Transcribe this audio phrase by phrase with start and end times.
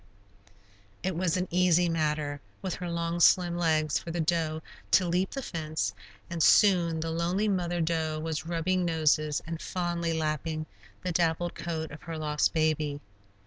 [1.03, 5.29] It was an easy matter, with her long, slim legs, for the doe to leap
[5.29, 5.93] the fence,
[6.27, 10.65] and soon the lonely mother doe was rubbing noses and fondly lapping
[11.03, 12.99] the dappled coat of her lost baby.